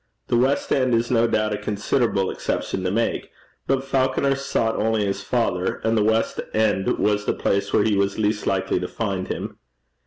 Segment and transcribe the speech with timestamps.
[0.29, 3.29] The west end is no doubt a considerable exception to make,
[3.67, 7.95] but Falconer sought only his father, and the west end was the place where he
[7.95, 9.59] was least likely to find him.